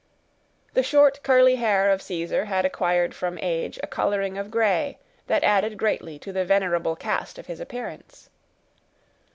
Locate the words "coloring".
3.87-4.35